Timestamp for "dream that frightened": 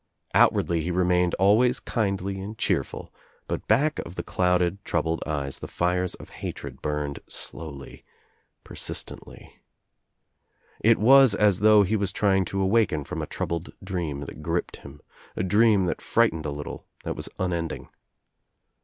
15.43-16.47